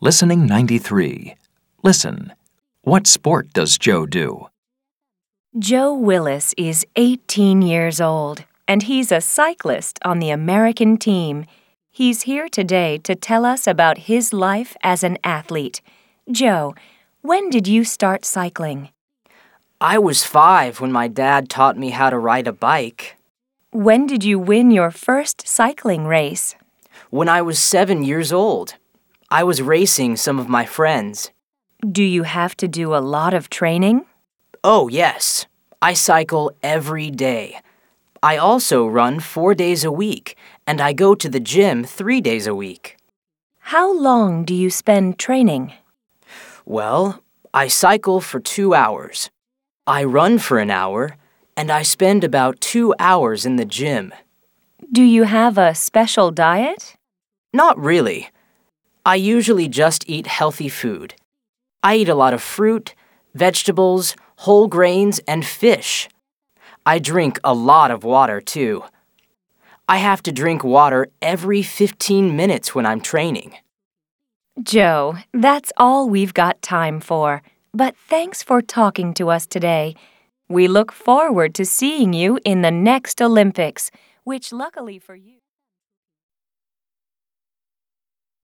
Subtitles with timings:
[0.00, 1.34] Listening 93.
[1.82, 2.32] Listen.
[2.82, 4.46] What sport does Joe do?
[5.58, 11.46] Joe Willis is 18 years old, and he's a cyclist on the American team.
[11.90, 15.80] He's here today to tell us about his life as an athlete.
[16.30, 16.76] Joe,
[17.22, 18.90] when did you start cycling?
[19.80, 23.16] I was five when my dad taught me how to ride a bike.
[23.72, 26.54] When did you win your first cycling race?
[27.10, 28.76] When I was seven years old,
[29.30, 31.30] I was racing some of my friends.
[31.86, 34.06] Do you have to do a lot of training?
[34.64, 35.44] Oh, yes.
[35.82, 37.60] I cycle every day.
[38.22, 40.34] I also run four days a week,
[40.66, 42.96] and I go to the gym three days a week.
[43.58, 45.74] How long do you spend training?
[46.64, 47.22] Well,
[47.52, 49.30] I cycle for two hours.
[49.86, 51.16] I run for an hour,
[51.54, 54.14] and I spend about two hours in the gym.
[54.90, 56.96] Do you have a special diet?
[57.52, 58.30] Not really.
[59.08, 61.14] I usually just eat healthy food.
[61.82, 62.94] I eat a lot of fruit,
[63.34, 66.10] vegetables, whole grains, and fish.
[66.84, 68.84] I drink a lot of water, too.
[69.88, 73.54] I have to drink water every 15 minutes when I'm training.
[74.62, 77.40] Joe, that's all we've got time for.
[77.72, 79.94] But thanks for talking to us today.
[80.50, 83.90] We look forward to seeing you in the next Olympics,
[84.24, 85.38] which luckily for you.